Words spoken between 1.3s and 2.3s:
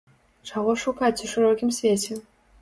шырокім свеце?